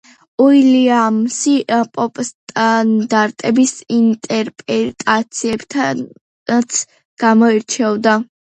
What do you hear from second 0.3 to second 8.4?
უილიამსი პოპსტანდარტების ინტერპრეტაციებითაც გამოირჩეოდა.